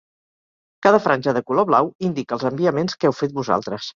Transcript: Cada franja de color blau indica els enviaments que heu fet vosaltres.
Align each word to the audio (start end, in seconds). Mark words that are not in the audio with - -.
Cada 0.85 1.01
franja 1.03 1.33
de 1.39 1.43
color 1.51 1.67
blau 1.71 1.91
indica 2.09 2.37
els 2.39 2.47
enviaments 2.51 2.99
que 3.01 3.11
heu 3.11 3.17
fet 3.23 3.39
vosaltres. 3.39 3.89